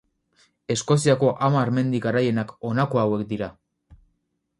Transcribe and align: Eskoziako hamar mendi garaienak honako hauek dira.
Eskoziako 0.75 1.29
hamar 1.47 1.71
mendi 1.75 1.99
garaienak 2.05 2.55
honako 2.71 3.03
hauek 3.03 3.27
dira. 3.35 3.51